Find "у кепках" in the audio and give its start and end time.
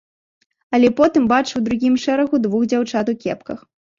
3.17-3.59